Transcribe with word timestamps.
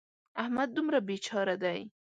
احمد 0.41 0.69
دومره 0.77 0.99
بې 1.07 1.17
چاره 1.25 1.55
دی. 1.63 1.79